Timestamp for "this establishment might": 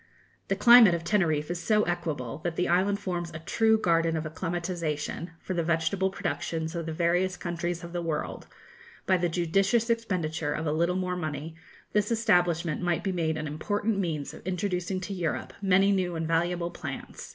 11.93-13.03